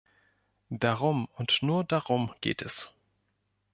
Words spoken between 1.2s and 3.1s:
und nur darum geht es.